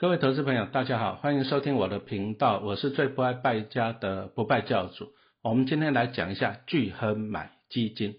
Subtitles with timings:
[0.00, 5.10] 各位投资朋友，大家好，欢迎收听我的频道，我是最不爱败家的不败教主。
[5.42, 8.14] 我们今天来讲一下巨亨买基金。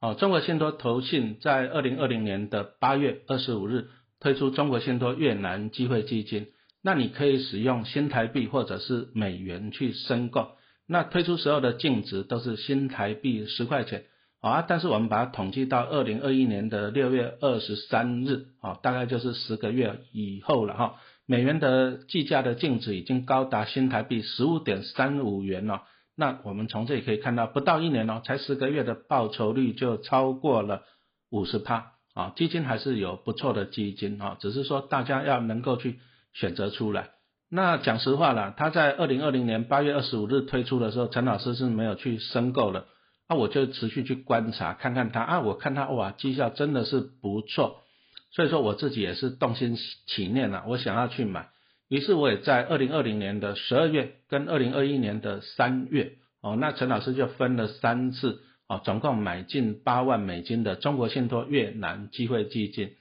[0.00, 6.46] 哦，中国信托投信在二零二零年的八月二十五日推出中国信托越南机会基金，
[6.82, 10.52] 那你可以使用新台币或者是美元去申购。
[10.88, 14.04] 那推出时候的净值都是新台币十块钱。
[14.40, 20.94] 啊，但是我们把它统计到二零二一年的六月二十三日，啊，大概就是十个月以后了哈。
[21.26, 25.82] 美元的计价的净值已经高达新台币十五点三五元了。
[26.16, 30.82] 那我们从这里可以看到，不到一年哦，才十个月的报酬率就超过了
[31.30, 32.32] 五十趴啊！
[32.36, 35.98] 基金还是有不错的基金啊，只是说大家要能够去
[36.32, 37.10] 选择出来。
[37.50, 42.86] 那讲实话了，他在二零二零年八月二十五日推出的时候，陈老师是没有去申购的。
[43.28, 47.82] 那我就持续去观察，看看他啊，我看他哇，绩效真的是不错。
[48.30, 51.48] 所以说我自己也是动心起念了，我想要去买，
[51.88, 62.92] 于是我也在二零二零年的十二月跟二零二一年的三月，哦，那陈老师就分了三次，哦，总共买进八万美金的中国信托越南机会基金，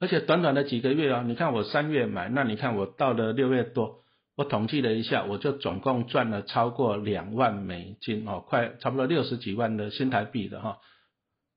[0.00, 3.98] 而且短短的几个月啊，你看我三月买，那你看我到了六月多，
[4.36, 10.78] 我统计了一下，我就总共赚了超过两万美金，哦，快差不多六十几万的新台币的哈。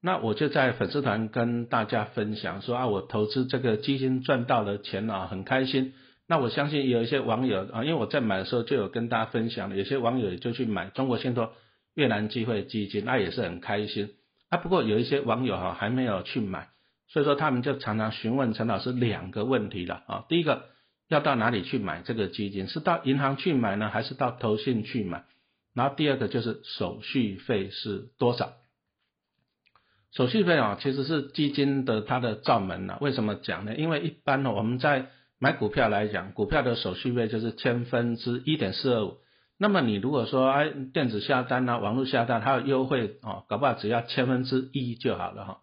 [0.00, 5.92] 那我就在粉丝团跟大家分享说啊，我投资这个基金赚到了钱啊，很开心。
[6.28, 11.52] 那我相信有一些网友啊，因为我在买的时候就有跟大家分享，有些网友就去买中国信托
[11.94, 14.10] 越南机会基金，那也是很开心。
[14.50, 16.68] 啊，不过有一些网友哈还没有去买，
[17.08, 20.24] 所以说他们就常常询问陈老师两个问题了啊。
[20.28, 20.66] 第一个
[21.08, 22.68] 要到哪里去买这个基金？
[22.68, 25.24] 是到银行去买呢，还是到投信去买？
[25.74, 28.52] 然后第二个就是手续费是多少？
[30.10, 32.98] 手续费啊，其实是基金的它的罩门呐。
[33.00, 33.74] 为什么讲呢？
[33.76, 39.18] 因为一般呢，我们在买股票来讲，股票的手续费就是千分之一点四二五。
[39.58, 45.58] 那么你如果说哎电子下单啊，网络下单，它有优惠哦，搞不好只要千分之一就好了哈。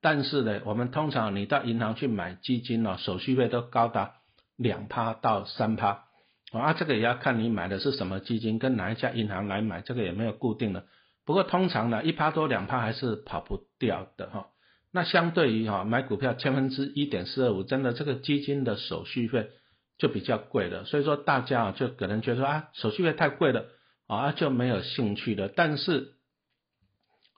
[0.00, 4.12] 但是呢，我们通常你到银行去买基金呢，手续费都高达
[4.56, 6.04] 两趴到三趴
[6.52, 6.72] 啊。
[6.74, 10.84] 这个也要看你买的是什么基金，跟哪一家银行来买，这个也没有固定的。
[11.26, 14.48] 不过通常呢，一趴多两趴还是跑不掉的哈。
[14.92, 19.50] 那相对于哈买股票千分之一点四二五，真的这个基金的手续费
[19.98, 20.84] 就比较贵了。
[20.84, 23.66] 所以说大家啊就可能觉得说啊手续费太贵了
[24.06, 25.48] 啊就没有兴趣了。
[25.48, 26.14] 但是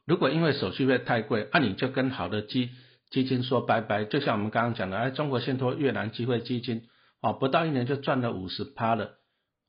[0.06, 2.70] 如果因为手续费太贵，那你就跟好的基
[3.10, 4.04] 基金说拜拜。
[4.04, 6.82] 就像我们刚刚讲的，哎中国信托越南机会基金
[7.20, 9.16] 啊不到一年就赚了五十趴了。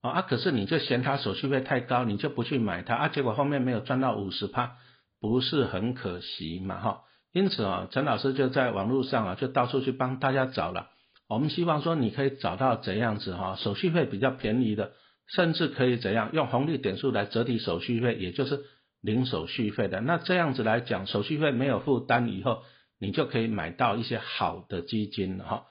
[0.02, 4.78] 啊，可是你就嫌它手续费太高，你就不去买它啊，结果后面没有赚到五十趴，
[5.22, 7.02] 不是很可惜嘛哈？
[7.32, 10.90] 因此啊，陈老师就在网络上啊，就到处去帮大家找了。
[11.30, 14.92] 我们希望说你可以找到怎样子哈，手续费比较便宜的，
[15.28, 18.62] 甚至可以怎样用红利点数来折抵手续费，也就是
[19.00, 20.02] 零手续费的。
[20.02, 22.64] 那这样子来讲，手续费没有负担以后，
[23.00, 25.66] 你就可以买到一些好的基金了哈。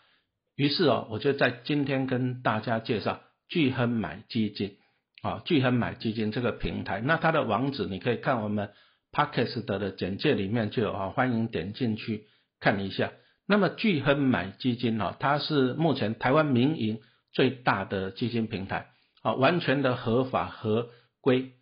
[0.56, 3.21] 于是哦，我就在今天跟大家介绍。
[3.53, 4.77] 巨亨买基金，
[5.22, 8.71] 啊，巨亨买基金这个平台，那它的网址你可以看我们
[9.12, 12.26] Podcast 的简介里面就有啊，欢迎点进去
[12.60, 13.12] 看一下。
[13.47, 17.00] 那么巨亨买基金啊，它是目前台湾民营
[17.32, 18.87] 最大的基金平台，
[19.22, 20.91] 啊，完全的合法合
[21.21, 21.53] 规，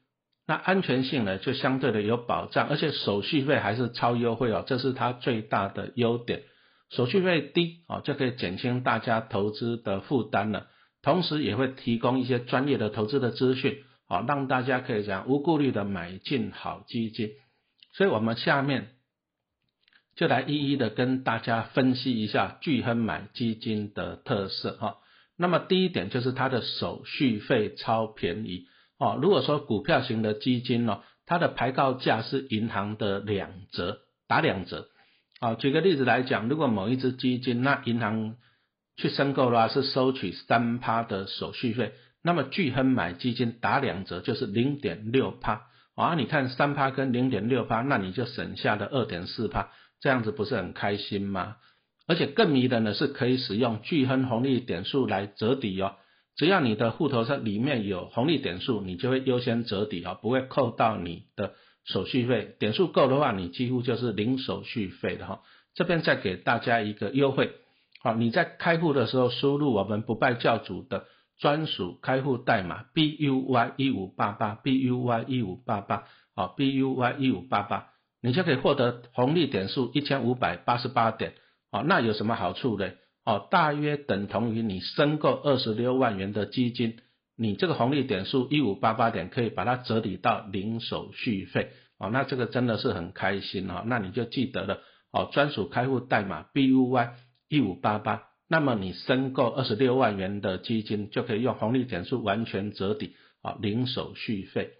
[0.46, 6.42] 那安全性呢就相对的有保障，而且手续费还是超优惠哦，这是它最大的优点，
[6.90, 10.66] 手续费低啊，就可以减轻大家投资的负担了。
[11.00, 17.30] 同时也会提供一些专业的投资的资讯，好让大家可以讲无顾虑的买进好基金。
[17.92, 18.88] 所以我们下面
[20.16, 24.96] 就来一一的跟大家分析一下聚亨买基金的特色哈。
[25.36, 28.66] 那么第一点就是它的手续费超便宜
[28.98, 29.18] 哦。
[29.22, 34.88] 如果说股票型的基金呢，它的排告价是银行的两折，打两折。
[35.38, 38.34] 啊，举个例子来讲，如果某一只基金，那银行
[38.96, 41.92] 去申购的话是收取三趴的手续费，
[42.22, 45.62] 那么巨亨买基金打两折就是零点六趴，
[45.94, 49.70] 啊，你看三趴跟零点六趴，那你就省下了二点四趴，
[50.00, 51.56] 这样子不是很开心吗？
[52.06, 55.96] 而且更迷人的是可以使用巨亨红利点数来折抵哦，
[56.36, 61.52] 只要你的户头上里面有红利点数，你就会优先折抵哦，不会扣到你的
[61.84, 65.42] 手续费，点数够的话，你几乎就是零手续费的哈。
[65.74, 67.50] 这边再给大家一个优惠。
[68.02, 71.04] 好，你在开户的时候输入我们不败教主的
[71.38, 76.04] 专属开户代码 B U Y 一五八八 B U Y 一五八八，
[76.34, 77.90] 好 B U Y 一五八八，
[78.20, 81.34] 你就可以获得红利点数一千五百八十八点，
[81.70, 82.90] 哦，那有什么好处呢？
[83.24, 86.96] 哦，大约等同于你申购二十六万元的基金，
[87.36, 94.80] 你这个红利点数一五八八点可以把它折抵到零手续费，哦，那这个真的是很开心哦，那你就记得了，
[95.12, 97.10] 哦，专属开户代码 BUY
[97.48, 104.70] 一五八八，那么你申购二十六万元的基金就可以用红利点数完全折抵，啊，零手续费。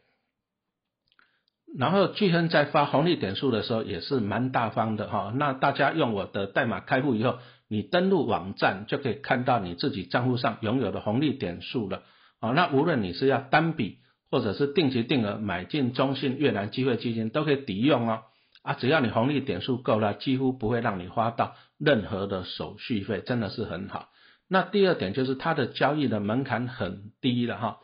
[1.77, 12.05] 然后巨亨在发红利点数的时候也是蛮大方的哈，那大家用我的代码开户以后，你登录网站就可以看到你自己账户上拥有的红利点数了，
[12.41, 13.99] 啊，那无论你是要单笔
[14.31, 18.23] 或者是定期定额买进中信越南机会基金都可以抵用哦，
[18.69, 24.11] 啊，只要你红利点数够了，几乎不会让你花到任何的手续费，真的是很好。
[24.47, 27.79] 那第二点就是它的交易的门槛很低了哈。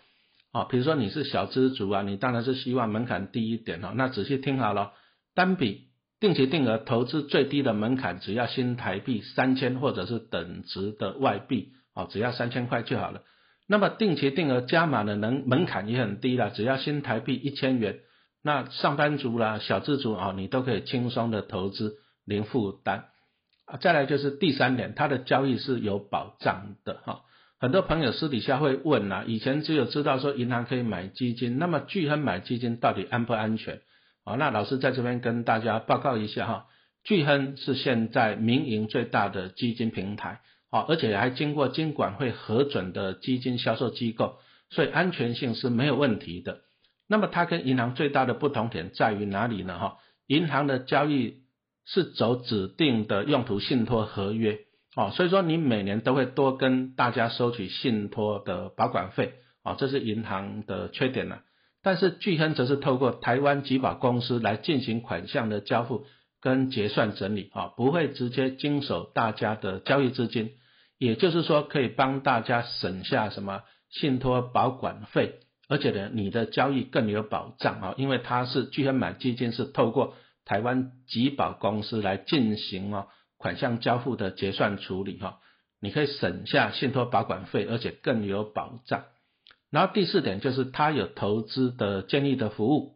[0.53, 3.95] 啊，比如说你是小资族啊，你当然是希望门槛低一点哈。
[3.97, 4.93] 那仔细听好了，
[5.35, 5.87] 单笔
[6.21, 13.23] 定期定额投资最低的门槛只要新台币三千或者是等值的外币，啊，只要三千块就好了。
[13.67, 18.01] 那么定期定额加码的能门槛也很低了，只要新台币一千元。
[18.47, 21.95] 那上班族啦、小资族啊，你都可以轻松的投资，
[22.27, 23.07] 零负担。
[23.65, 27.23] 啊，再来就是第三点，它的交易是有保障的哈。
[27.59, 33.81] 很多朋友私底下会问啊，以前只有知道说银行可以买基金，那么巨亨买基金到底安不安全？
[34.25, 36.67] 啊，那老师在这边跟大家报告一下哈，
[37.03, 44.37] 巨亨是现在民营最大的基金平台，啊，而且还经过监管会核准的基金销售机构，
[44.69, 46.59] 所以安全性是没有问题的。
[47.09, 49.79] 那么它跟银行最大的不同点在于哪里呢？
[49.79, 51.43] 哈，银行的交易
[51.87, 54.61] 是走指定的用途信托合约。
[54.97, 59.35] 哦，所以说你每年都会多跟大家收取信托的保管费，
[59.65, 61.43] 哦，这是银行的缺点了。
[61.83, 66.07] 但是巨亨则是透过台湾集保公司来进行款项的交付
[66.41, 70.53] 跟结算整理，啊，不会直接经手大家的交易资金，
[70.97, 80.15] 也就是说可以帮大家省下什么信托保管费，而且呢，你的交易更有保障啊，因为它是巨亨买基金是透过
[80.45, 83.09] 台湾集保公司来进行哦。
[83.37, 85.39] 款项交付的结算处理哈，
[85.79, 89.05] 你可以省下信托保管费，而且更有保障。
[89.71, 92.95] 然后第四点就是它有投资的建议的服务。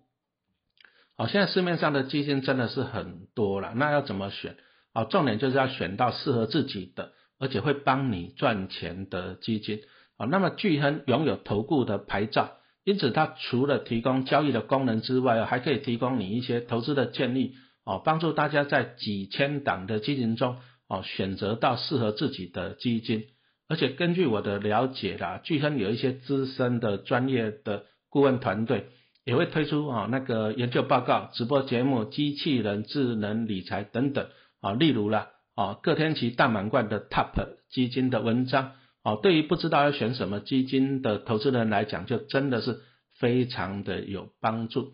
[1.18, 4.56] 好，现在市面上的基金真的是很多了，那要怎么选？
[4.94, 9.80] 好，重点就是要选到适合自己的，而且会帮你赚钱的基金。
[10.16, 12.57] 好，那么巨亨拥有投顾的牌照，
[12.88, 17.52] 因此它除了提供交易的功能之外，还可以提供你一些投资的建议。
[17.84, 20.56] 哦，帮助大家在几千档的基金中，
[20.88, 23.24] 哦，选择到适合自己的基金。
[23.68, 28.86] 而且根据我的了解啦，巨亨有一些资深的专业的顾问团队，
[29.26, 34.28] 也会推出啊那个研究报告、直播节目、机器人智能理财等等
[34.62, 37.34] 啊，例如啦，啊各天期大满贯的 Top
[37.70, 38.72] 基金的文章，
[39.02, 42.80] 哦，对于不知道要选什么基金的投资人来讲，就真的是
[43.18, 44.92] 非常的有帮助。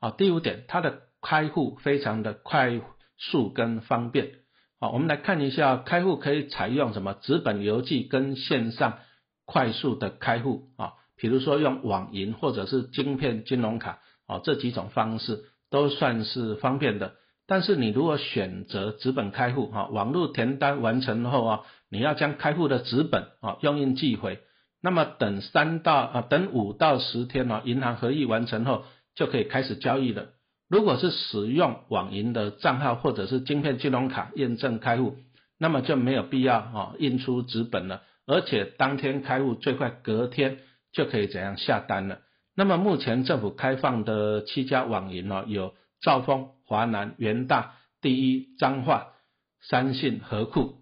[0.00, 1.02] 好，第五点，它的。
[1.20, 2.80] 开户非常的快
[3.16, 4.30] 速跟方便，
[4.78, 9.00] 好，我们来看一下开户可以采用什么纸本邮寄跟线上
[9.44, 13.98] 快速的开户啊，比如说用网银或者是晶片金融卡
[14.28, 15.40] 啊这几种方式
[15.70, 17.14] 都算是方便的。
[17.48, 24.38] 但是你如果选择纸本开户哈，网络填单完成后啊，你要将开户的纸本啊用印寄回，
[24.82, 30.26] 那么等三到啊等五到十天呢，银行合意完成后就可以开始交易了。
[30.68, 35.16] 如果是使用网银的账号或者是晶片金融卡验证开户，
[35.58, 40.58] 那么就没有必要啊印出纸本了，而且当天开户最快隔天
[40.92, 42.18] 就可以怎样下单了。
[42.54, 49.14] 那么目前政府开放的七家网银呢，有兆丰、华南、元大、第一、彰化、
[49.62, 50.74] 三信、和库。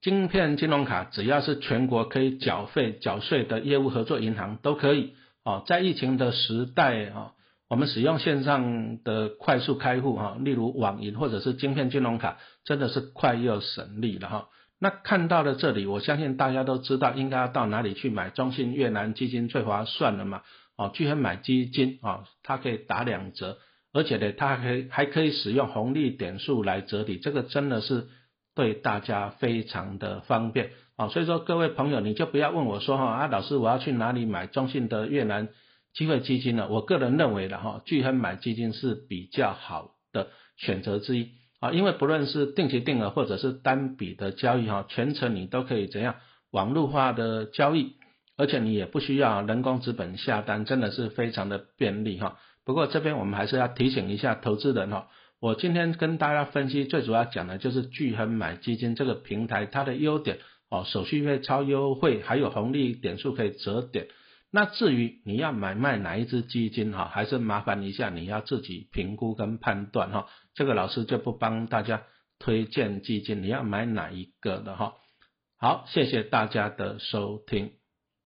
[0.00, 5.14] 晶片金融卡只要是全国可以缴费缴税的业务合作银行都可以
[5.44, 7.32] 哦，在疫情的时代啊。
[7.68, 14.48] 我们使用线上的快速开户哈，例如网银或者是晶片金融卡，真的是快又省力了哈。
[14.78, 20.42] 那看到了这里，我相信大家都知道应该要到哪里去买中信越南基金最划算了嘛？
[20.76, 23.58] 哦，居然买基金啊，它可以打两折，
[23.92, 28.08] 而且呢，它还可以还可以使用红利点数来折抵，这个真的是
[28.54, 31.08] 对大家非常的方便啊。
[31.08, 35.48] 所以说各位朋友，你就不要问我说哈啊，老师我要去哪里买中信的越南？
[35.94, 46.14] 机会基金呢，我个人认为的哈，巨亨买基金是比较好的选择之一啊，因为不论是定期定额或者是单笔的交易哈，全程你都可以怎样
[46.50, 47.96] 网络化的交易，
[48.38, 52.38] 而且你也不需要人工资本下单，真的是非常的便利哈。
[52.64, 55.08] 不过这边我们还是要提醒一下投资人哈，
[55.40, 60.38] 我今天跟大家分析最主要讲的就是聚亨买基金这个平台它的优点
[60.70, 64.06] 哦，手续费超优惠，还有红利点数可以折点。
[64.50, 72.02] 那至于你要买卖哪一只基金哈，还是麻烦一下你要自己评估跟判断哈，这个老师就不帮大家
[72.38, 74.94] 推荐基金，你要买哪一个的哈。
[75.58, 77.81] 好，谢谢大家的收听。